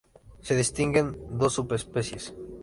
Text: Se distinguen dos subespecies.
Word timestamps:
Se 0.47 0.55
distinguen 0.61 1.07
dos 1.39 1.53
subespecies. 1.57 2.25